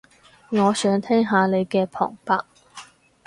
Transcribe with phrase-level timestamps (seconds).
[0.49, 2.35] 我想聽下你嘅旁白